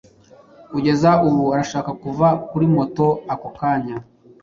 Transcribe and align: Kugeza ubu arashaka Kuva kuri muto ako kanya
Kugeza 0.71 1.09
ubu 1.27 1.43
arashaka 1.53 1.91
Kuva 2.01 2.27
kuri 2.49 2.65
muto 2.75 3.07
ako 3.33 3.47
kanya 3.57 3.97